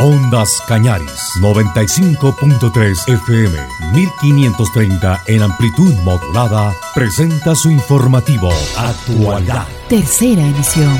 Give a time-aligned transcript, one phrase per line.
[0.00, 3.58] Ondas Cañaris, 95.3 FM,
[3.92, 9.66] 1530 en amplitud modulada, presenta su informativo Actualidad.
[9.90, 10.96] Tercera emisión.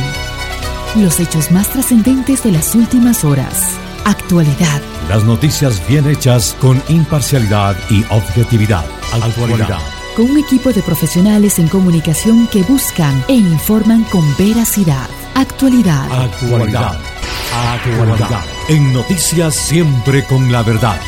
[0.96, 3.78] Los hechos más trascendentes de las últimas horas.
[4.04, 4.82] Actualidad.
[5.08, 8.84] Las noticias bien hechas con imparcialidad y objetividad.
[9.14, 9.78] Actualidad.
[10.14, 15.08] Con un equipo de profesionales en comunicación que buscan e informan con veracidad.
[15.34, 16.04] Actualidad.
[16.12, 17.00] Actualidad.
[17.54, 18.59] Actualidad.
[18.70, 21.00] En noticias siempre con la verdad.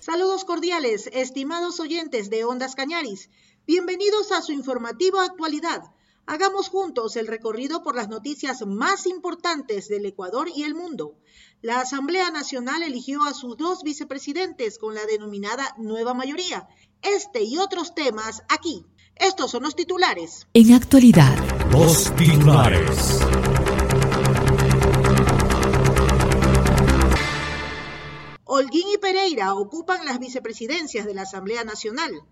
[0.00, 3.28] Saludos cordiales, estimados oyentes de Ondas Cañaris.
[3.66, 5.82] Bienvenidos a su informativo Actualidad.
[6.24, 11.18] Hagamos juntos el recorrido por las noticias más importantes del Ecuador y el mundo.
[11.60, 16.66] La Asamblea Nacional eligió a sus dos vicepresidentes con la denominada nueva mayoría.
[17.02, 18.86] Este y otros temas aquí.
[19.16, 20.46] Estos son los titulares.
[20.54, 21.36] En actualidad.
[21.70, 23.20] Los titulares.
[28.56, 32.22] Holguín y Pereira ocupan las vicepresidencias de la Asamblea Nacional.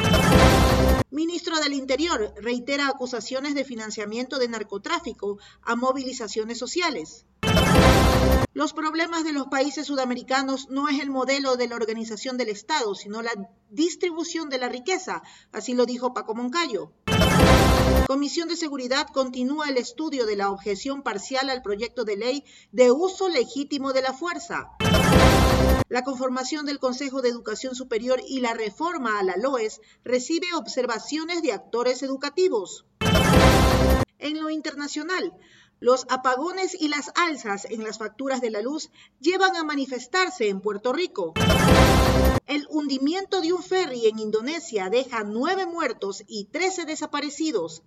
[1.10, 7.26] Ministro del Interior reitera acusaciones de financiamiento de narcotráfico a movilizaciones sociales.
[8.54, 12.94] Los problemas de los países sudamericanos no es el modelo de la organización del Estado,
[12.94, 13.32] sino la
[13.70, 16.92] distribución de la riqueza, así lo dijo Paco Moncayo.
[18.06, 22.92] Comisión de Seguridad continúa el estudio de la objeción parcial al proyecto de ley de
[22.92, 24.68] uso legítimo de la fuerza.
[25.92, 31.42] La conformación del Consejo de Educación Superior y la reforma a la LOES recibe observaciones
[31.42, 32.86] de actores educativos.
[34.18, 35.34] En lo internacional,
[35.80, 38.88] los apagones y las alzas en las facturas de la luz
[39.20, 41.34] llevan a manifestarse en Puerto Rico.
[42.46, 47.82] El hundimiento de un ferry en Indonesia deja nueve muertos y trece desaparecidos.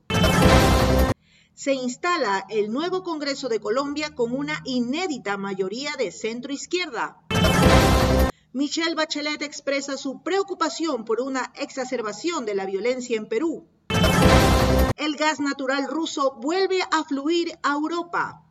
[1.55, 7.24] Se instala el nuevo Congreso de Colombia con una inédita mayoría de centro izquierda.
[8.55, 13.67] Michelle Bachelet expresa su preocupación por una exacerbación de la violencia en Perú.
[14.95, 18.45] El gas natural ruso vuelve a fluir a Europa.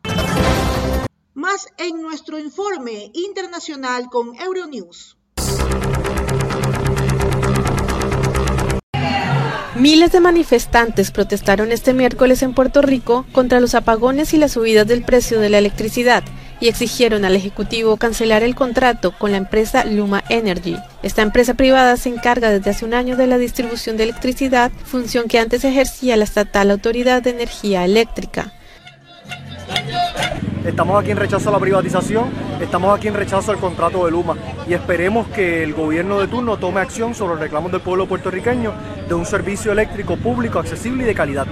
[1.33, 5.17] Más en nuestro informe internacional con Euronews.
[9.73, 14.85] Miles de manifestantes protestaron este miércoles en Puerto Rico contra los apagones y las subidas
[14.85, 16.23] del precio de la electricidad
[16.59, 20.77] y exigieron al Ejecutivo cancelar el contrato con la empresa Luma Energy.
[21.03, 25.27] Esta empresa privada se encarga desde hace un año de la distribución de electricidad, función
[25.27, 28.51] que antes ejercía la estatal Autoridad de Energía Eléctrica.
[30.65, 32.25] Estamos aquí en rechazo a la privatización,
[32.59, 34.35] estamos aquí en rechazo al contrato de Luma
[34.67, 38.73] y esperemos que el gobierno de turno tome acción sobre los reclamos del pueblo puertorriqueño
[39.07, 41.45] de un servicio eléctrico público, accesible y de calidad.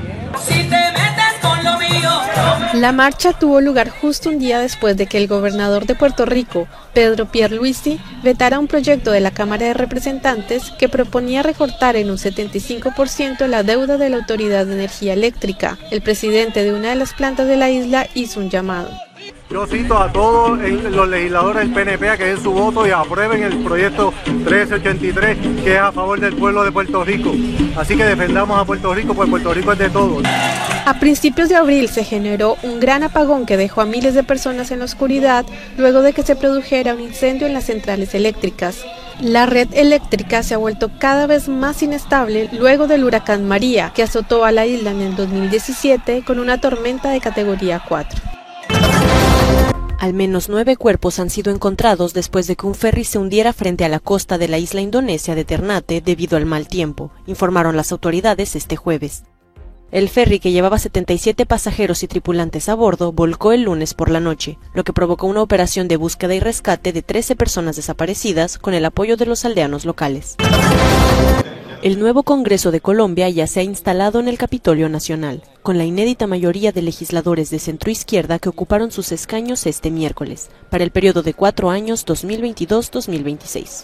[2.73, 6.67] La marcha tuvo lugar justo un día después de que el gobernador de Puerto Rico,
[6.91, 12.17] Pedro Pierluisi, vetara un proyecto de la Cámara de Representantes que proponía recortar en un
[12.17, 15.77] 75% la deuda de la Autoridad de Energía Eléctrica.
[15.91, 18.89] El presidente de una de las plantas de la isla hizo un llamado.
[19.49, 23.43] Yo cito a todos los legisladores del PNP a que den su voto y aprueben
[23.43, 27.31] el proyecto 1383 que es a favor del pueblo de Puerto Rico.
[27.77, 30.23] Así que defendamos a Puerto Rico, pues Puerto Rico es de todos.
[30.85, 34.71] A principios de abril se generó un gran apagón que dejó a miles de personas
[34.71, 35.45] en la oscuridad
[35.77, 38.83] luego de que se produjera un incendio en las centrales eléctricas.
[39.21, 44.03] La red eléctrica se ha vuelto cada vez más inestable luego del huracán María, que
[44.03, 48.32] azotó a la isla en el 2017 con una tormenta de categoría 4.
[50.03, 53.85] Al menos nueve cuerpos han sido encontrados después de que un ferry se hundiera frente
[53.85, 57.93] a la costa de la isla indonesia de Ternate debido al mal tiempo, informaron las
[57.93, 59.23] autoridades este jueves.
[59.91, 64.19] El ferry que llevaba 77 pasajeros y tripulantes a bordo volcó el lunes por la
[64.19, 68.73] noche, lo que provocó una operación de búsqueda y rescate de 13 personas desaparecidas con
[68.73, 70.35] el apoyo de los aldeanos locales.
[71.83, 75.83] El nuevo Congreso de Colombia ya se ha instalado en el Capitolio Nacional, con la
[75.83, 81.23] inédita mayoría de legisladores de centroizquierda que ocuparon sus escaños este miércoles, para el periodo
[81.23, 83.83] de cuatro años 2022-2026.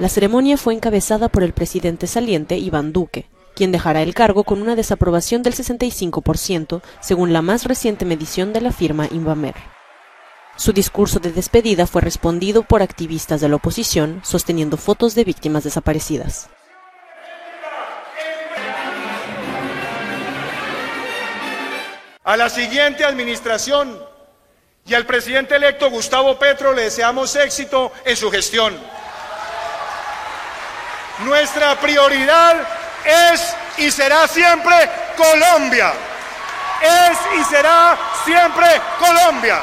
[0.00, 3.24] La ceremonia fue encabezada por el presidente saliente Iván Duque,
[3.54, 8.60] quien dejará el cargo con una desaprobación del 65%, según la más reciente medición de
[8.60, 9.54] la firma Invamer.
[10.58, 15.62] Su discurso de despedida fue respondido por activistas de la oposición sosteniendo fotos de víctimas
[15.62, 16.48] desaparecidas.
[22.24, 24.04] A la siguiente administración
[24.84, 28.76] y al presidente electo Gustavo Petro le deseamos éxito en su gestión.
[31.20, 32.56] Nuestra prioridad
[33.32, 34.74] es y será siempre
[35.16, 35.92] Colombia.
[36.82, 38.66] Es y será siempre
[38.98, 39.62] Colombia.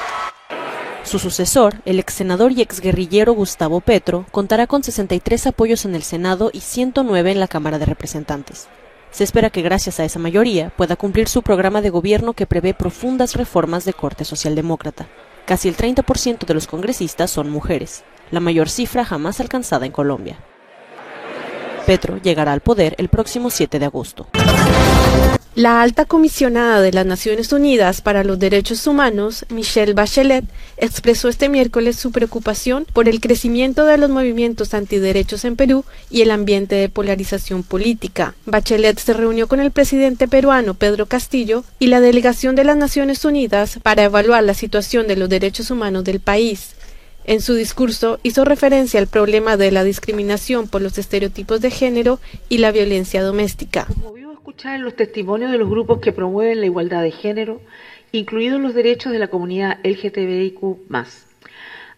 [1.05, 6.01] Su sucesor, el ex senador y exguerrillero Gustavo Petro, contará con 63 apoyos en el
[6.01, 8.67] Senado y 109 en la Cámara de Representantes.
[9.11, 12.73] Se espera que gracias a esa mayoría pueda cumplir su programa de gobierno que prevé
[12.73, 15.07] profundas reformas de corte socialdemócrata.
[15.45, 20.39] Casi el 30% de los congresistas son mujeres, la mayor cifra jamás alcanzada en Colombia.
[21.85, 24.27] Petro llegará al poder el próximo 7 de agosto.
[25.55, 30.43] La alta comisionada de las Naciones Unidas para los Derechos Humanos, Michelle Bachelet,
[30.75, 36.23] expresó este miércoles su preocupación por el crecimiento de los movimientos antiderechos en Perú y
[36.23, 38.35] el ambiente de polarización política.
[38.45, 43.23] Bachelet se reunió con el presidente peruano Pedro Castillo y la delegación de las Naciones
[43.23, 46.71] Unidas para evaluar la situación de los derechos humanos del país.
[47.23, 52.19] En su discurso hizo referencia al problema de la discriminación por los estereotipos de género
[52.49, 53.87] y la violencia doméstica
[54.45, 57.61] escuchar los testimonios de los grupos que promueven la igualdad de género,
[58.11, 60.87] incluidos los derechos de la comunidad LGTBIQ.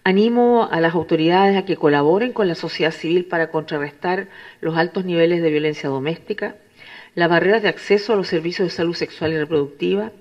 [0.06, 4.30] Animo a las autoridades a que colaboren con la sociedad civil para contrarrestar
[4.62, 6.56] los altos niveles de violencia doméstica,
[7.16, 10.14] las barreras de acceso a los servicios de salud sexual y reproductiva,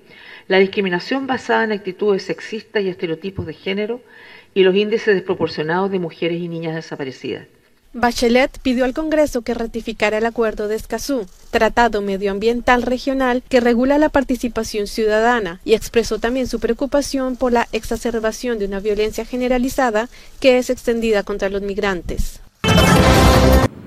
[0.49, 4.01] la discriminación basada en actitudes sexistas y estereotipos de género
[4.53, 7.47] y los índices desproporcionados de mujeres y niñas desaparecidas.
[7.97, 13.97] Bachelet pidió al Congreso que ratificara el Acuerdo de Escazú, tratado medioambiental regional que regula
[13.97, 20.09] la participación ciudadana, y expresó también su preocupación por la exacerbación de una violencia generalizada
[20.39, 22.39] que es extendida contra los migrantes.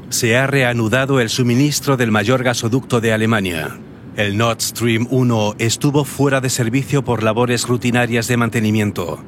[0.09, 3.79] Se ha reanudado el suministro del mayor gasoducto de Alemania.
[4.17, 9.23] El Nord Stream 1 estuvo fuera de servicio por labores rutinarias de mantenimiento.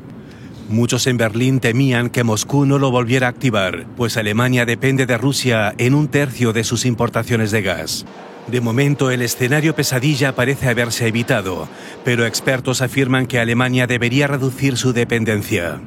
[0.72, 5.18] Muchos en Berlín temían que Moscú no lo volviera a activar, pues Alemania depende de
[5.18, 8.06] Rusia en un tercio de sus importaciones de gas.
[8.46, 11.68] De momento el escenario pesadilla parece haberse evitado,
[12.06, 15.78] pero expertos afirman que Alemania debería reducir su dependencia.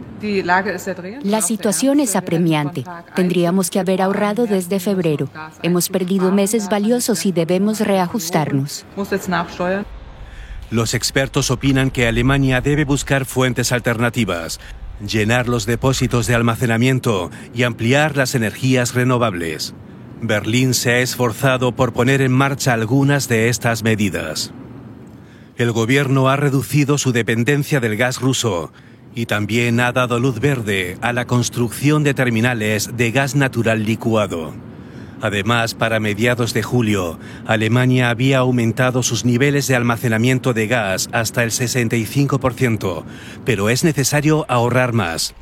[1.24, 2.84] La situación es apremiante.
[3.16, 5.28] Tendríamos que haber ahorrado desde febrero.
[5.64, 8.86] Hemos perdido meses valiosos y debemos reajustarnos.
[10.71, 14.59] Los expertos opinan que Alemania debe buscar fuentes alternativas,
[15.06, 19.75] llenar los depósitos de almacenamiento y ampliar las energías renovables.
[20.21, 24.53] Berlín se ha esforzado por poner en marcha algunas de estas medidas.
[25.57, 28.71] El gobierno ha reducido su dependencia del gas ruso
[29.13, 34.53] y también ha dado luz verde a la construcción de terminales de gas natural licuado.
[35.25, 37.18] Además, para mediados de julio,
[37.48, 43.04] Alemania había aumentado sus niveles de almacenamiento de gas hasta el 65%,
[43.44, 45.33] pero es necesario ahorrar más.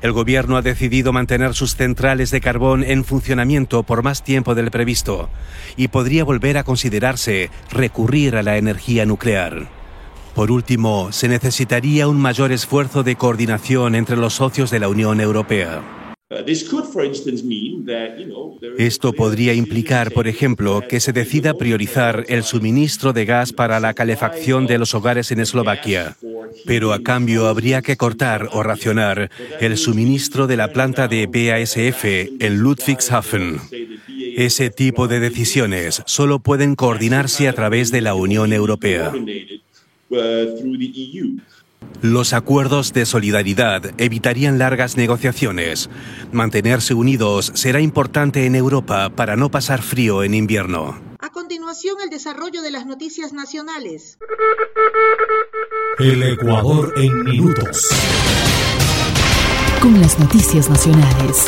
[0.00, 4.70] El gobierno ha decidido mantener sus centrales de carbón en funcionamiento por más tiempo del
[4.70, 5.28] previsto
[5.76, 9.68] y podría volver a considerarse recurrir a la energía nuclear.
[10.34, 15.20] Por último, se necesitaría un mayor esfuerzo de coordinación entre los socios de la Unión
[15.20, 16.05] Europea.
[18.78, 23.94] Esto podría implicar, por ejemplo, que se decida priorizar el suministro de gas para la
[23.94, 26.16] calefacción de los hogares en Eslovaquia,
[26.64, 29.30] pero a cambio habría que cortar o racionar
[29.60, 33.60] el suministro de la planta de BASF en Ludwigshafen.
[34.36, 39.12] Ese tipo de decisiones solo pueden coordinarse a través de la Unión Europea.
[42.02, 45.88] Los acuerdos de solidaridad evitarían largas negociaciones.
[46.30, 51.00] Mantenerse unidos será importante en Europa para no pasar frío en invierno.
[51.18, 54.18] A continuación, el desarrollo de las noticias nacionales.
[55.98, 57.88] El Ecuador en minutos.
[59.80, 61.46] Con las noticias nacionales.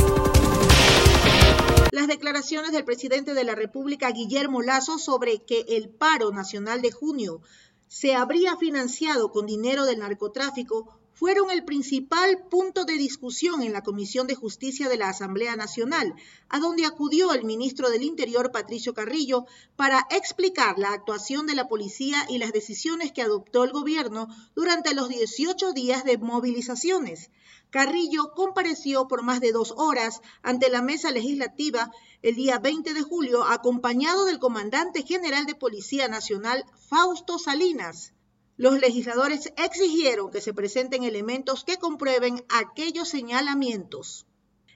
[1.92, 6.92] Las declaraciones del presidente de la República, Guillermo Lazo, sobre que el paro nacional de
[6.92, 7.42] junio
[7.88, 13.82] se habría financiado con dinero del narcotráfico fueron el principal punto de discusión en la
[13.82, 16.14] Comisión de Justicia de la Asamblea Nacional,
[16.48, 19.44] a donde acudió el ministro del Interior, Patricio Carrillo,
[19.74, 24.94] para explicar la actuación de la policía y las decisiones que adoptó el gobierno durante
[24.94, 27.30] los 18 días de movilizaciones.
[27.70, 31.90] Carrillo compareció por más de dos horas ante la mesa legislativa
[32.22, 38.12] el día 20 de julio, acompañado del comandante general de Policía Nacional, Fausto Salinas.
[38.58, 44.26] Los legisladores exigieron que se presenten elementos que comprueben aquellos señalamientos.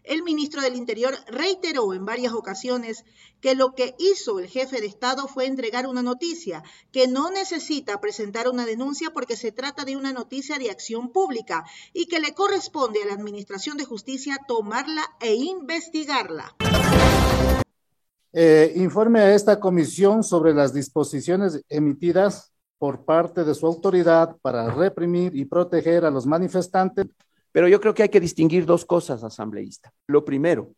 [0.05, 3.05] El ministro del Interior reiteró en varias ocasiones
[3.41, 6.63] que lo que hizo el jefe de Estado fue entregar una noticia,
[6.93, 11.65] que no necesita presentar una denuncia porque se trata de una noticia de acción pública
[11.93, 16.55] y que le corresponde a la Administración de Justicia tomarla e investigarla.
[18.33, 22.52] Eh, informe a esta comisión sobre las disposiciones emitidas
[22.83, 27.07] por parte de su autoridad para reprimir y proteger a los manifestantes.
[27.53, 29.93] Pero yo creo que hay que distinguir dos cosas, asambleísta.
[30.09, 30.73] Lo primero,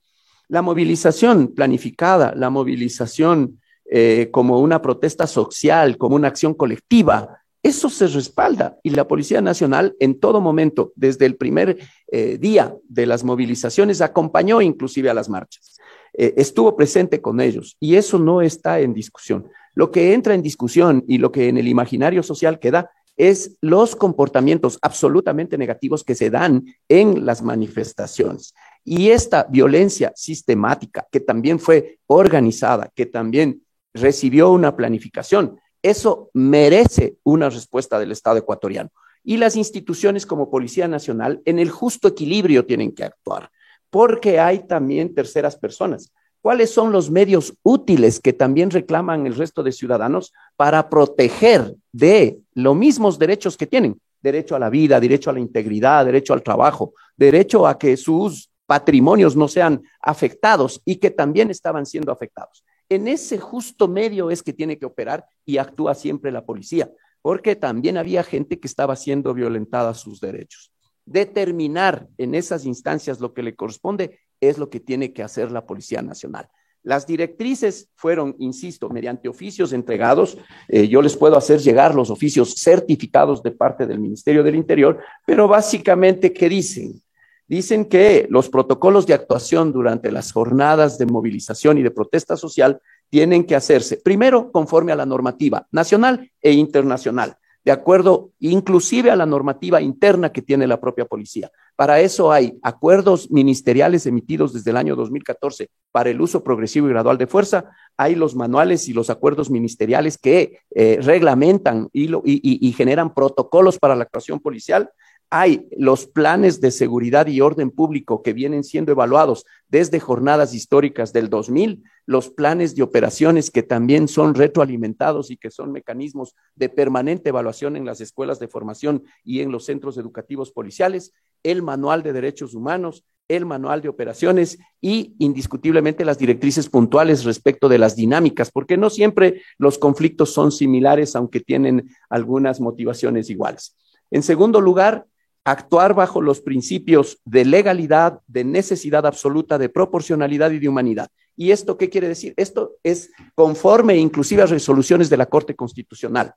[0.49, 3.59] la movilización planificada, la movilización
[3.91, 9.41] eh, como una protesta social, como una acción colectiva, eso se respalda y la Policía
[9.41, 15.15] Nacional en todo momento, desde el primer eh, día de las movilizaciones, acompañó inclusive a
[15.15, 15.79] las marchas,
[16.13, 19.49] eh, estuvo presente con ellos y eso no está en discusión.
[19.75, 23.95] Lo que entra en discusión y lo que en el imaginario social queda es los
[23.95, 28.55] comportamientos absolutamente negativos que se dan en las manifestaciones.
[28.85, 33.63] Y esta violencia sistemática, que también fue organizada, que también
[33.93, 38.91] recibió una planificación, eso merece una respuesta del Estado ecuatoriano.
[39.23, 43.51] Y las instituciones como Policía Nacional en el justo equilibrio tienen que actuar,
[43.91, 46.13] porque hay también terceras personas.
[46.45, 52.39] ¿Cuáles son los medios útiles que también reclaman el resto de ciudadanos para proteger de
[52.53, 53.99] los mismos derechos que tienen?
[54.21, 58.51] Derecho a la vida, derecho a la integridad, derecho al trabajo, derecho a que sus
[58.67, 62.63] patrimonios no sean afectados y que también estaban siendo afectados.
[62.91, 66.91] En ese justo medio es que tiene que operar y actúa siempre la policía,
[67.23, 70.71] porque también había gente que estaba siendo violentada sus derechos.
[71.07, 75.67] Determinar en esas instancias lo que le corresponde es lo que tiene que hacer la
[75.67, 76.49] Policía Nacional.
[76.83, 80.37] Las directrices fueron, insisto, mediante oficios entregados.
[80.69, 84.99] Eh, yo les puedo hacer llegar los oficios certificados de parte del Ministerio del Interior,
[85.25, 87.01] pero básicamente, ¿qué dicen?
[87.47, 92.81] Dicen que los protocolos de actuación durante las jornadas de movilización y de protesta social
[93.09, 99.17] tienen que hacerse, primero, conforme a la normativa nacional e internacional, de acuerdo inclusive a
[99.17, 101.51] la normativa interna que tiene la propia policía.
[101.77, 106.91] Para eso hay acuerdos ministeriales emitidos desde el año 2014 para el uso progresivo y
[106.91, 113.15] gradual de fuerza, hay los manuales y los acuerdos ministeriales que eh, reglamentan y generan
[113.15, 114.91] protocolos para la actuación policial,
[115.31, 121.13] hay los planes de seguridad y orden público que vienen siendo evaluados desde jornadas históricas
[121.13, 126.69] del 2000, los planes de operaciones que también son retroalimentados y que son mecanismos de
[126.69, 132.03] permanente evaluación en las escuelas de formación y en los centros educativos policiales, el manual
[132.03, 137.97] de derechos humanos, el manual de operaciones y indiscutiblemente las directrices puntuales respecto de las
[137.97, 143.77] dinámicas, porque no siempre los conflictos son similares, aunque tienen algunas motivaciones iguales.
[144.11, 145.07] En segundo lugar,
[145.45, 151.09] actuar bajo los principios de legalidad, de necesidad absoluta, de proporcionalidad y de humanidad.
[151.37, 152.35] ¿Y esto qué quiere decir?
[152.37, 156.35] Esto es conforme inclusive a resoluciones de la Corte Constitucional.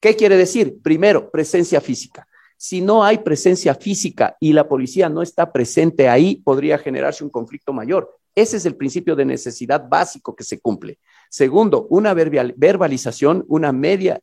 [0.00, 0.78] ¿Qué quiere decir?
[0.82, 2.26] Primero, presencia física.
[2.56, 7.30] Si no hay presencia física y la policía no está presente ahí, podría generarse un
[7.30, 8.18] conflicto mayor.
[8.34, 10.98] Ese es el principio de necesidad básico que se cumple.
[11.30, 14.20] Segundo, una verbalización, una, media,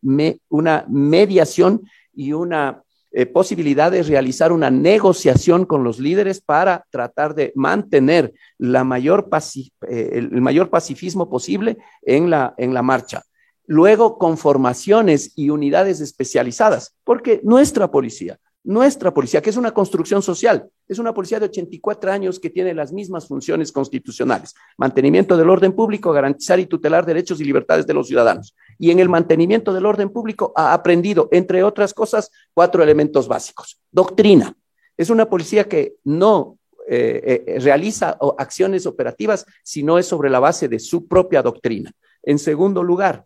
[0.49, 1.81] una mediación
[2.13, 8.33] y una eh, posibilidad de realizar una negociación con los líderes para tratar de mantener
[8.59, 13.23] eh, el mayor pacifismo posible en la, en la marcha.
[13.65, 20.21] Luego, con formaciones y unidades especializadas, porque nuestra policía nuestra policía, que es una construcción
[20.21, 25.49] social, es una policía de 84 años que tiene las mismas funciones constitucionales, mantenimiento del
[25.49, 28.53] orden público, garantizar y tutelar derechos y libertades de los ciudadanos.
[28.79, 33.79] Y en el mantenimiento del orden público ha aprendido, entre otras cosas, cuatro elementos básicos.
[33.91, 34.55] Doctrina.
[34.95, 36.57] Es una policía que no
[36.87, 41.91] eh, eh, realiza acciones operativas, sino es sobre la base de su propia doctrina.
[42.23, 43.25] En segundo lugar,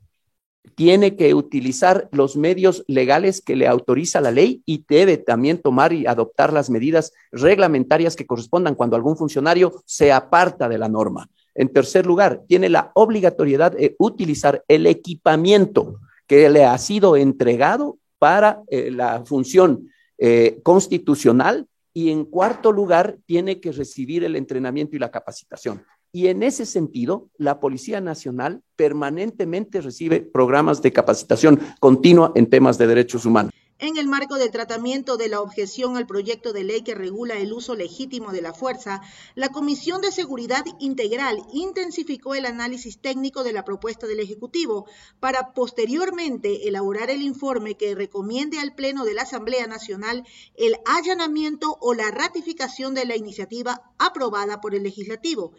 [0.75, 5.93] tiene que utilizar los medios legales que le autoriza la ley y debe también tomar
[5.93, 11.29] y adoptar las medidas reglamentarias que correspondan cuando algún funcionario se aparta de la norma.
[11.55, 17.97] En tercer lugar, tiene la obligatoriedad de utilizar el equipamiento que le ha sido entregado
[18.19, 24.95] para eh, la función eh, constitucional y en cuarto lugar, tiene que recibir el entrenamiento
[24.95, 25.83] y la capacitación.
[26.13, 32.77] Y en ese sentido, la Policía Nacional permanentemente recibe programas de capacitación continua en temas
[32.77, 33.53] de derechos humanos.
[33.83, 37.51] En el marco del tratamiento de la objeción al proyecto de ley que regula el
[37.51, 39.01] uso legítimo de la fuerza,
[39.33, 44.85] la Comisión de Seguridad Integral intensificó el análisis técnico de la propuesta del Ejecutivo
[45.19, 51.75] para posteriormente elaborar el informe que recomiende al Pleno de la Asamblea Nacional el allanamiento
[51.81, 55.53] o la ratificación de la iniciativa aprobada por el Legislativo.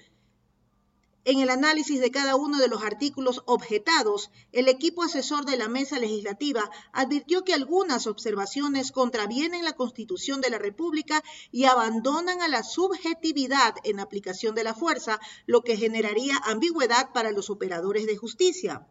[1.24, 5.68] En el análisis de cada uno de los artículos objetados, el equipo asesor de la
[5.68, 12.48] mesa legislativa advirtió que algunas observaciones contravienen la Constitución de la República y abandonan a
[12.48, 18.16] la subjetividad en aplicación de la fuerza, lo que generaría ambigüedad para los operadores de
[18.16, 18.88] justicia.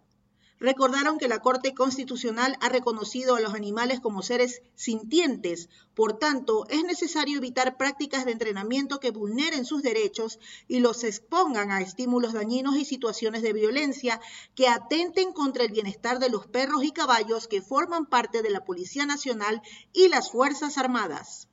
[0.61, 6.67] Recordaron que la Corte Constitucional ha reconocido a los animales como seres sintientes, por tanto,
[6.69, 12.33] es necesario evitar prácticas de entrenamiento que vulneren sus derechos y los expongan a estímulos
[12.33, 14.21] dañinos y situaciones de violencia
[14.53, 18.63] que atenten contra el bienestar de los perros y caballos que forman parte de la
[18.63, 19.63] Policía Nacional
[19.93, 21.47] y las Fuerzas Armadas.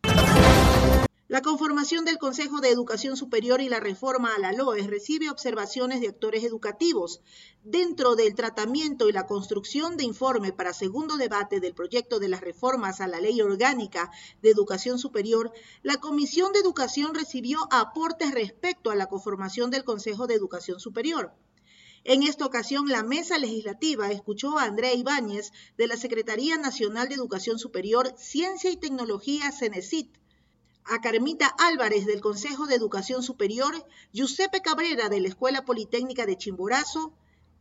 [1.31, 6.01] La conformación del Consejo de Educación Superior y la reforma a la LOE recibe observaciones
[6.01, 7.21] de actores educativos.
[7.63, 12.41] Dentro del tratamiento y la construcción de informe para segundo debate del proyecto de las
[12.41, 18.91] reformas a la Ley Orgánica de Educación Superior, la Comisión de Educación recibió aportes respecto
[18.91, 21.35] a la conformación del Consejo de Educación Superior.
[22.05, 27.17] En esta ocasión, la mesa legislativa escuchó a Andrea Ibáñez de la Secretaría Nacional de
[27.17, 30.17] Educación Superior, Ciencia y Tecnología, CENESIT,
[30.91, 33.75] a Carmita Álvarez del Consejo de Educación Superior,
[34.13, 37.13] Giuseppe Cabrera de la Escuela Politécnica de Chimborazo,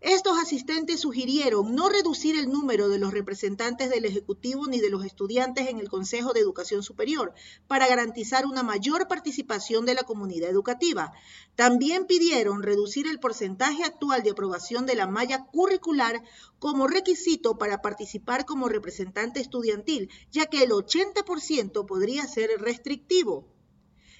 [0.01, 5.03] estos asistentes sugirieron no reducir el número de los representantes del Ejecutivo ni de los
[5.03, 7.33] estudiantes en el Consejo de Educación Superior
[7.67, 11.13] para garantizar una mayor participación de la comunidad educativa.
[11.55, 16.21] También pidieron reducir el porcentaje actual de aprobación de la malla curricular
[16.59, 23.56] como requisito para participar como representante estudiantil, ya que el 80% podría ser restrictivo.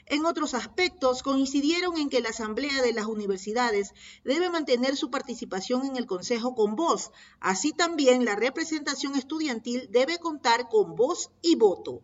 [0.10, 5.86] En otros aspectos, coincidieron en que la Asamblea de las Universidades debe mantener su participación
[5.86, 7.12] en el Consejo con voz.
[7.42, 12.04] Así también la representación estudiantil debe contar con voz y voto.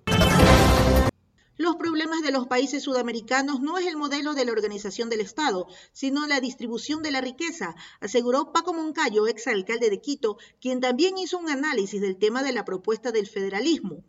[1.55, 5.67] Los problemas de los países sudamericanos no es el modelo de la organización del Estado,
[5.93, 11.37] sino la distribución de la riqueza, aseguró Paco Moncayo, exalcalde de Quito, quien también hizo
[11.37, 14.03] un análisis del tema de la propuesta del federalismo.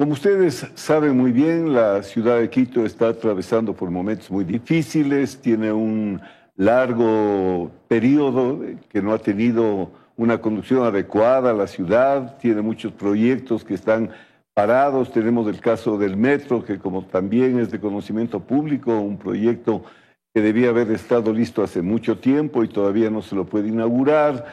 [0.00, 5.38] Como ustedes saben muy bien, la ciudad de Quito está atravesando por momentos muy difíciles,
[5.42, 6.22] tiene un
[6.56, 13.62] largo periodo que no ha tenido una conducción adecuada a la ciudad, tiene muchos proyectos
[13.62, 14.08] que están
[14.54, 19.84] parados, tenemos el caso del metro, que como también es de conocimiento público, un proyecto
[20.32, 24.46] que debía haber estado listo hace mucho tiempo y todavía no se lo puede inaugurar.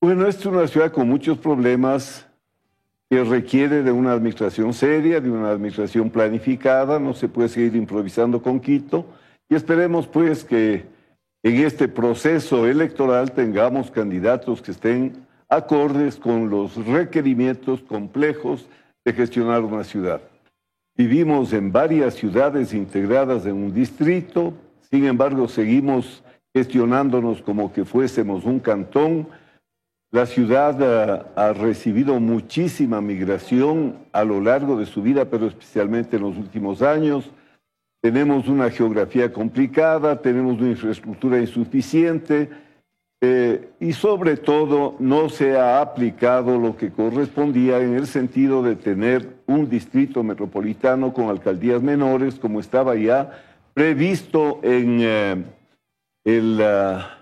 [0.00, 2.26] Bueno, es una ciudad con muchos problemas,
[3.12, 8.40] que requiere de una administración seria, de una administración planificada, no se puede seguir improvisando
[8.40, 9.04] con Quito
[9.50, 10.86] y esperemos pues que
[11.42, 18.66] en este proceso electoral tengamos candidatos que estén acordes con los requerimientos complejos
[19.04, 20.22] de gestionar una ciudad.
[20.96, 24.54] Vivimos en varias ciudades integradas en un distrito,
[24.90, 29.28] sin embargo seguimos gestionándonos como que fuésemos un cantón,
[30.12, 36.22] la ciudad ha, recibido muchísima migración a lo largo de su vida, pero especialmente en
[36.22, 37.30] los últimos años.
[38.02, 42.50] Tenemos una geografía complicada, tenemos una infraestructura insuficiente
[43.22, 48.76] eh, y sobre todo no se ha aplicado lo que correspondía en el sentido de
[48.76, 53.30] tener un distrito metropolitano con alcaldías menores como estaba ya
[53.72, 55.44] previsto en eh,
[56.24, 56.60] el...
[56.62, 57.21] Ah,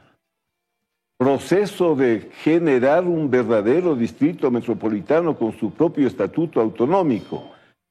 [1.21, 7.45] proceso de generar un verdadero distrito metropolitano con su propio estatuto autonómico.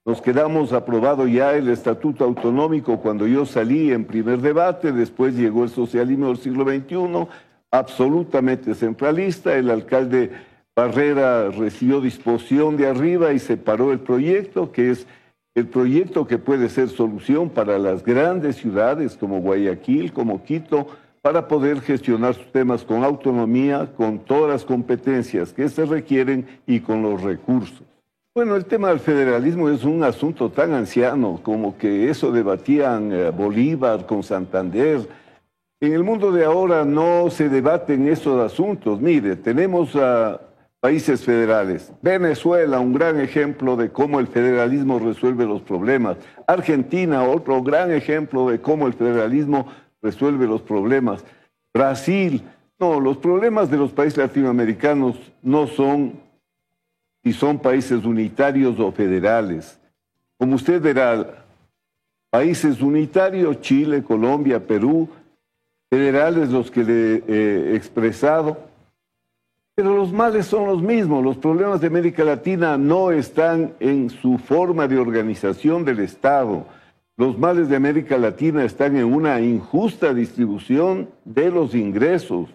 [0.03, 5.63] Nos quedamos aprobado ya el estatuto autonómico cuando yo salí en primer debate, después llegó
[5.63, 7.27] el socialismo del siglo XXI,
[7.69, 10.31] absolutamente centralista, el alcalde
[10.75, 15.05] Barrera recibió disposición de arriba y separó el proyecto, que es
[15.53, 20.87] el proyecto que puede ser solución para las grandes ciudades como Guayaquil, como Quito,
[21.21, 26.79] para poder gestionar sus temas con autonomía, con todas las competencias que se requieren y
[26.79, 27.83] con los recursos.
[28.33, 33.31] Bueno, el tema del federalismo es un asunto tan anciano como que eso debatían eh,
[33.31, 35.09] Bolívar con Santander.
[35.81, 39.01] En el mundo de ahora no se debaten esos asuntos.
[39.01, 40.39] Mire, tenemos a
[40.79, 41.91] países federales.
[42.01, 46.17] Venezuela, un gran ejemplo de cómo el federalismo resuelve los problemas.
[46.47, 49.67] Argentina, otro gran ejemplo de cómo el federalismo
[50.01, 51.23] resuelve los problemas.
[51.73, 52.43] Brasil,
[52.79, 56.19] no, los problemas de los países latinoamericanos no son
[57.23, 59.79] si son países unitarios o federales.
[60.37, 61.45] Como usted verá,
[62.29, 65.09] países unitarios, Chile, Colombia, Perú,
[65.89, 68.69] federales los que le he expresado,
[69.75, 71.23] pero los males son los mismos.
[71.23, 76.65] Los problemas de América Latina no están en su forma de organización del Estado
[77.19, 82.47] los males de América Latina están en una injusta distribución de los ingresos,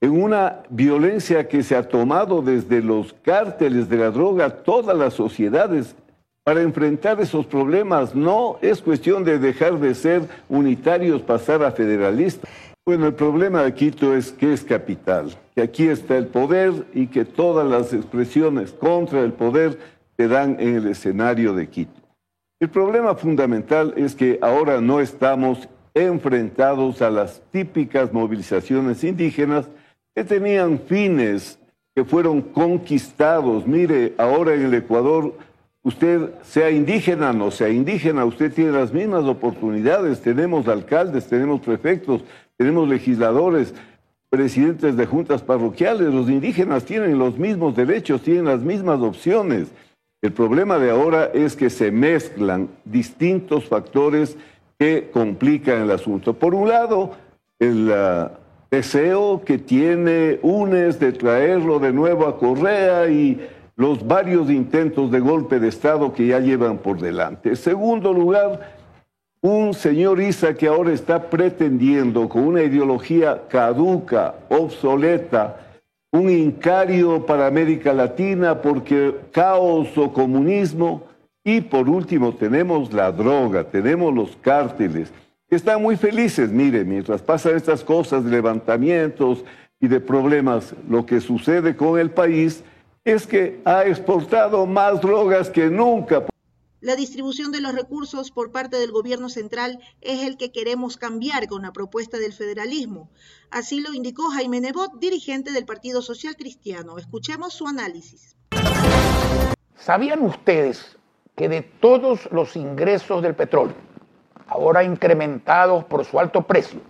[0.00, 5.14] en una violencia que se ha tomado desde los cárteles de la droga todas las
[5.14, 5.96] sociedades
[6.44, 8.14] para enfrentar esos problemas.
[8.14, 12.48] No es cuestión de dejar de ser unitarios, pasar a federalistas.
[12.86, 17.08] Bueno, el problema de Quito es que es capital, que aquí está el poder y
[17.08, 19.76] que todas las expresiones contra el poder
[20.16, 21.97] se dan en el escenario de Quito.
[22.60, 29.68] El problema fundamental es que ahora no estamos enfrentados a las típicas movilizaciones indígenas
[30.12, 31.60] que tenían fines
[31.94, 33.64] que fueron conquistados.
[33.64, 35.34] Mire, ahora en el Ecuador,
[35.84, 40.20] usted sea indígena, no sea indígena, usted tiene las mismas oportunidades.
[40.20, 42.24] Tenemos alcaldes, tenemos prefectos,
[42.56, 43.72] tenemos legisladores,
[44.30, 46.12] presidentes de juntas parroquiales.
[46.12, 49.68] Los indígenas tienen los mismos derechos, tienen las mismas opciones.
[50.20, 54.36] El problema de ahora es que se mezclan distintos factores
[54.76, 56.34] que complican el asunto.
[56.34, 57.12] Por un lado,
[57.60, 58.28] el uh,
[58.68, 63.40] deseo que tiene UNES de traerlo de nuevo a Correa y
[63.76, 67.50] los varios intentos de golpe de Estado que ya llevan por delante.
[67.50, 68.74] En segundo lugar,
[69.40, 75.67] un señor Isa que ahora está pretendiendo con una ideología caduca, obsoleta,
[76.10, 81.04] un incario para América Latina porque caos o comunismo.
[81.44, 85.12] Y por último tenemos la droga, tenemos los cárteles,
[85.48, 86.50] que están muy felices.
[86.50, 89.44] Mire, mientras pasan estas cosas de levantamientos
[89.80, 92.62] y de problemas, lo que sucede con el país
[93.04, 96.24] es que ha exportado más drogas que nunca.
[96.80, 101.48] La distribución de los recursos por parte del gobierno central es el que queremos cambiar
[101.48, 103.10] con la propuesta del federalismo.
[103.50, 106.96] Así lo indicó Jaime Nebot, dirigente del Partido Social Cristiano.
[106.96, 108.36] Escuchemos su análisis.
[109.74, 110.96] ¿Sabían ustedes
[111.34, 113.74] que de todos los ingresos del petróleo,
[114.46, 116.80] ahora incrementados por su alto precio,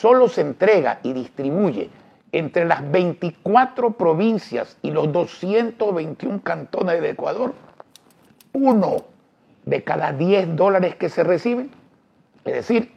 [0.00, 1.88] solo se entrega y distribuye
[2.32, 7.54] entre las 24 provincias y los 221 cantones de Ecuador
[8.60, 8.96] uno
[9.64, 11.70] de cada 10 dólares que se reciben.
[12.44, 12.92] Es decir,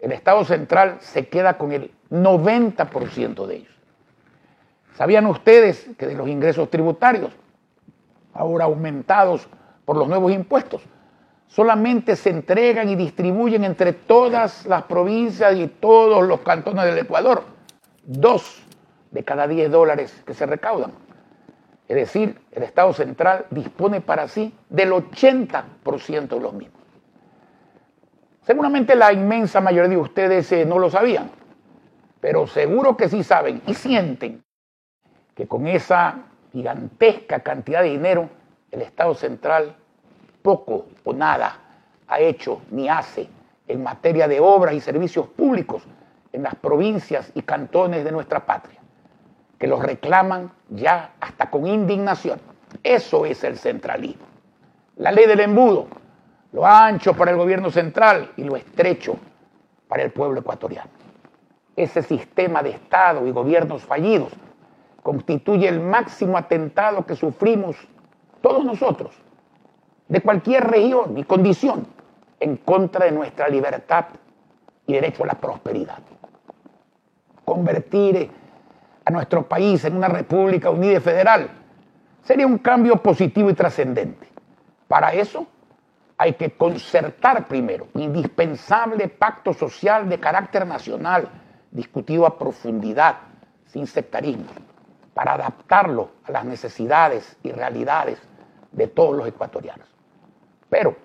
[0.00, 3.74] el Estado central se queda con el 90% de ellos.
[4.94, 7.32] ¿Sabían ustedes que de los ingresos tributarios,
[8.32, 9.48] ahora aumentados
[9.84, 10.82] por los nuevos impuestos,
[11.46, 17.44] solamente se entregan y distribuyen entre todas las provincias y todos los cantones del Ecuador?
[18.04, 18.62] Dos
[19.10, 21.05] de cada 10 dólares que se recaudan.
[21.88, 26.80] Es decir, el Estado central dispone para sí del 80% de los mismos.
[28.42, 31.30] Seguramente la inmensa mayoría de ustedes eh, no lo sabían,
[32.20, 34.42] pero seguro que sí saben y sienten
[35.34, 36.22] que con esa
[36.52, 38.28] gigantesca cantidad de dinero
[38.70, 39.76] el Estado central
[40.42, 41.58] poco o nada
[42.08, 43.28] ha hecho ni hace
[43.68, 45.82] en materia de obras y servicios públicos
[46.32, 48.80] en las provincias y cantones de nuestra patria
[49.58, 52.40] que los reclaman ya hasta con indignación.
[52.82, 54.26] Eso es el centralismo.
[54.96, 55.88] La ley del embudo,
[56.52, 59.16] lo ancho para el gobierno central y lo estrecho
[59.88, 60.90] para el pueblo ecuatoriano.
[61.76, 64.32] Ese sistema de Estado y gobiernos fallidos
[65.02, 67.76] constituye el máximo atentado que sufrimos
[68.40, 69.14] todos nosotros,
[70.08, 71.86] de cualquier región y condición,
[72.40, 74.06] en contra de nuestra libertad
[74.86, 75.98] y derecho a la prosperidad.
[77.44, 78.30] Convertir
[79.06, 81.48] a nuestro país en una república unida y federal,
[82.24, 84.28] sería un cambio positivo y trascendente.
[84.88, 85.46] Para eso
[86.18, 91.28] hay que concertar primero un indispensable pacto social de carácter nacional,
[91.70, 93.18] discutido a profundidad,
[93.66, 94.46] sin sectarismo,
[95.14, 98.20] para adaptarlo a las necesidades y realidades
[98.72, 99.86] de todos los ecuatorianos.
[100.68, 100.96] Pero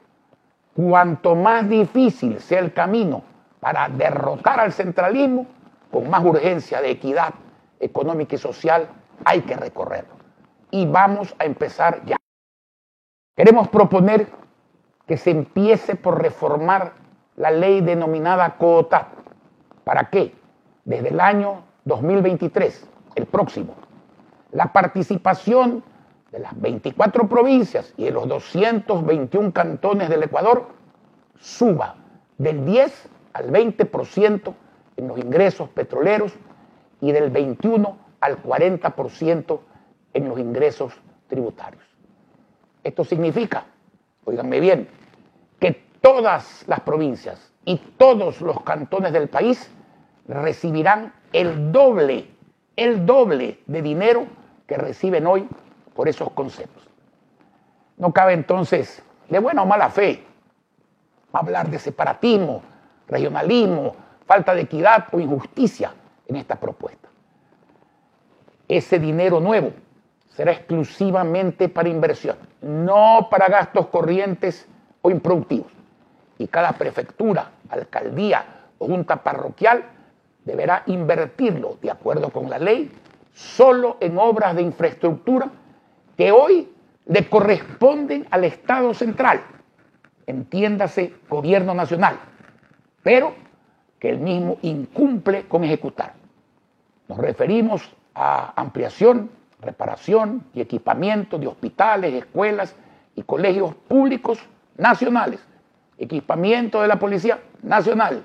[0.74, 3.22] cuanto más difícil sea el camino
[3.60, 5.46] para derrotar al centralismo,
[5.92, 7.34] con más urgencia de equidad
[7.82, 8.90] económica y social
[9.26, 10.16] hay que recorrerlo.
[10.70, 12.18] Y vamos a empezar ya.
[13.36, 14.28] Queremos proponer
[15.08, 16.94] que se empiece por reformar
[17.36, 19.08] la ley denominada COOTAT.
[19.84, 20.34] ¿Para qué?
[20.86, 23.76] Desde el año 2023, el próximo,
[24.52, 25.84] la participación
[26.32, 30.68] de las 24 provincias y de los 221 cantones del Ecuador
[31.40, 31.96] suba
[32.38, 34.54] del 10 al 20%
[34.98, 36.34] en los ingresos petroleros
[37.02, 39.60] y del 21 al 40%
[40.14, 40.94] en los ingresos
[41.28, 41.84] tributarios.
[42.84, 43.66] Esto significa,
[44.24, 44.88] oíganme bien,
[45.60, 49.70] que todas las provincias y todos los cantones del país
[50.28, 52.30] recibirán el doble,
[52.76, 54.28] el doble de dinero
[54.68, 55.48] que reciben hoy
[55.96, 56.88] por esos conceptos.
[57.98, 60.24] No cabe entonces, de buena o mala fe,
[61.34, 62.62] hablar de separatismo,
[63.08, 65.94] regionalismo, falta de equidad o injusticia
[66.32, 67.10] en esta propuesta.
[68.68, 69.74] Ese dinero nuevo
[70.30, 74.66] será exclusivamente para inversión, no para gastos corrientes
[75.02, 75.72] o improductivos.
[76.38, 78.46] Y cada prefectura, alcaldía
[78.78, 79.84] o junta parroquial
[80.46, 82.90] deberá invertirlo, de acuerdo con la ley,
[83.34, 85.52] solo en obras de infraestructura
[86.16, 86.72] que hoy
[87.06, 89.42] le corresponden al Estado central,
[90.26, 92.18] entiéndase gobierno nacional,
[93.04, 93.36] pero
[94.00, 96.21] que el mismo incumple con ejecutar.
[97.12, 102.74] Nos referimos a ampliación, reparación y equipamiento de hospitales, escuelas
[103.18, 104.40] y colegios públicos
[104.78, 105.42] nacionales,
[105.98, 108.24] equipamiento de la Policía Nacional,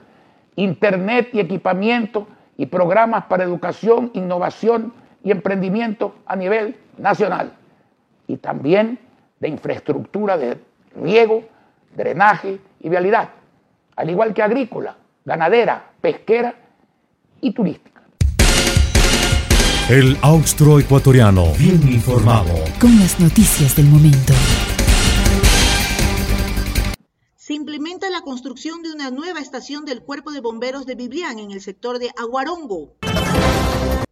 [0.55, 4.93] internet y equipamiento y programas para educación, innovación
[5.25, 7.55] y emprendimiento a nivel nacional.
[8.29, 9.01] Y también
[9.41, 10.61] de infraestructura de
[10.95, 11.43] riego,
[11.97, 13.31] drenaje y vialidad,
[13.97, 14.95] al igual que agrícola,
[15.25, 16.55] ganadera, pesquera
[17.41, 17.96] y turística.
[19.89, 22.53] El austro ecuatoriano, bien informado.
[22.81, 24.33] Con las noticias del momento.
[27.37, 31.53] Se implementa la construcción de una nueva estación del Cuerpo de Bomberos de Biblián en
[31.53, 32.97] el sector de Aguarongo.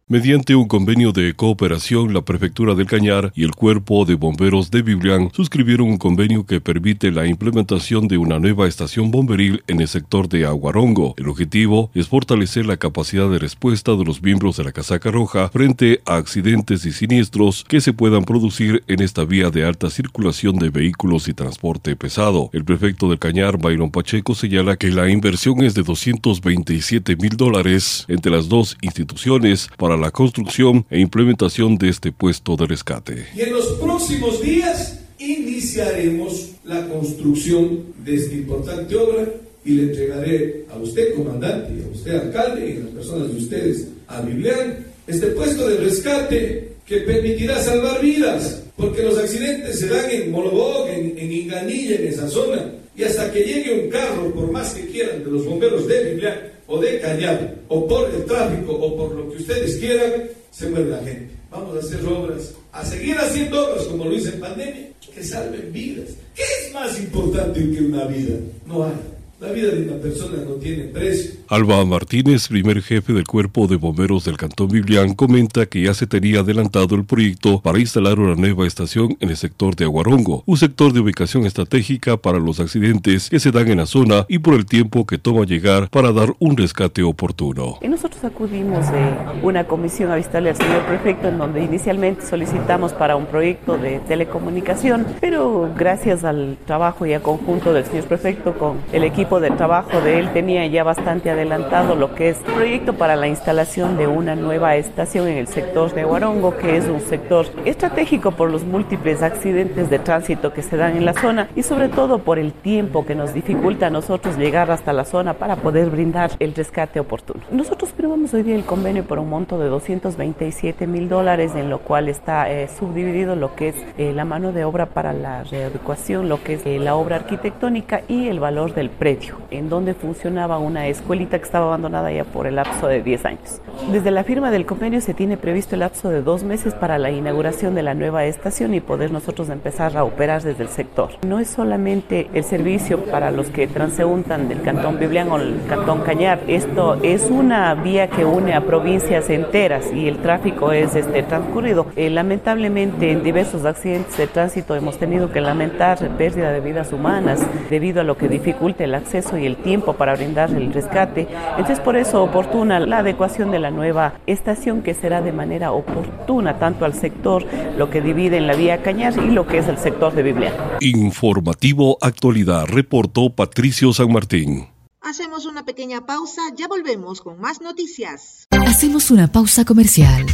[0.07, 4.83] Mediante un convenio de cooperación, la Prefectura del Cañar y el Cuerpo de Bomberos de
[4.83, 9.87] Biblián suscribieron un convenio que permite la implementación de una nueva estación bomberil en el
[9.87, 11.15] sector de Aguarongo.
[11.17, 15.49] El objetivo es fortalecer la capacidad de respuesta de los miembros de la Casaca Roja
[15.49, 20.57] frente a accidentes y siniestros que se puedan producir en esta vía de alta circulación
[20.57, 22.51] de vehículos y transporte pesado.
[22.53, 28.05] El prefecto del Cañar, Byron Pacheco, señala que la inversión es de 227 mil dólares
[28.07, 33.25] entre las dos instituciones para la construcción e implementación de este puesto de rescate.
[33.35, 39.25] Y en los próximos días iniciaremos la construcción de esta importante obra
[39.63, 43.87] y le entregaré a usted, comandante, a usted, alcalde, y a las personas de ustedes,
[44.07, 50.09] a Biblián, este puesto de rescate que permitirá salvar vidas, porque los accidentes se dan
[50.11, 54.51] en Molobog, en, en Inganilla, en esa zona, y hasta que llegue un carro, por
[54.51, 58.73] más que quieran, de los bomberos de Biblián, o de Cañar, o por el tráfico,
[58.73, 61.29] o por lo que ustedes quieran, se muere la gente.
[61.51, 65.71] Vamos a hacer obras, a seguir haciendo obras como lo hice en pandemia, que salven
[65.71, 66.09] vidas.
[66.35, 68.35] ¿Qué es más importante que una vida?
[68.65, 68.93] No hay.
[69.39, 71.31] La vida de una persona no tiene precio.
[71.47, 76.07] Alba Martínez, primer jefe del Cuerpo de Bomberos del Cantón Biblián, comenta que ya se
[76.07, 80.57] tenía adelantado el proyecto para instalar una nueva estación en el sector de Aguarongo, un
[80.57, 84.55] sector de ubicación estratégica para los accidentes que se dan en la zona y por
[84.55, 87.77] el tiempo que toma llegar para dar un rescate oportuno.
[87.81, 92.93] Y nosotros acudimos de una comisión a visitarle al señor prefecto en donde inicialmente solicitamos
[92.93, 98.57] para un proyecto de telecomunicación, pero gracias al trabajo y al conjunto del señor prefecto
[98.57, 102.93] con el equipo de trabajo de él tenía ya bastante adelantado lo que es proyecto
[102.93, 107.01] para la instalación de una nueva estación en el sector de Huarongo, que es un
[107.01, 111.63] sector estratégico por los múltiples accidentes de tránsito que se dan en la zona y
[111.63, 115.57] sobre todo por el tiempo que nos dificulta a nosotros llegar hasta la zona para
[115.57, 117.43] poder brindar el rescate oportuno.
[117.51, 121.79] Nosotros firmamos hoy día el convenio por un monto de 227 mil dólares, en lo
[121.79, 126.29] cual está eh, subdividido lo que es eh, la mano de obra para la reeducación,
[126.29, 130.57] lo que es eh, la obra arquitectónica y el valor del predio en donde funcionaba
[130.59, 133.61] una escuelita que estaba abandonada ya por el lapso de 10 años.
[133.91, 137.11] Desde la firma del convenio se tiene previsto el lapso de dos meses para la
[137.11, 141.09] inauguración de la nueva estación y poder nosotros empezar a operar desde el sector.
[141.25, 146.01] No es solamente el servicio para los que transeúntan del Cantón Biblián o el Cantón
[146.01, 151.23] Cañar, esto es una vía que une a provincias enteras y el tráfico es este,
[151.23, 151.87] transcurrido.
[151.95, 157.45] Eh, lamentablemente en diversos accidentes de tránsito hemos tenido que lamentar pérdida de vidas humanas
[157.69, 161.14] debido a lo que dificulta el acceso y el tiempo para brindar el rescate.
[161.21, 166.59] Entonces, por eso oportuna la adecuación de la nueva estación que será de manera oportuna
[166.59, 167.45] tanto al sector,
[167.77, 170.53] lo que divide en la vía Cañar y lo que es el sector de Biblia.
[170.81, 174.67] Informativo Actualidad, reportó Patricio San Martín.
[175.01, 178.47] Hacemos una pequeña pausa, ya volvemos con más noticias.
[178.49, 180.25] Hacemos una pausa comercial.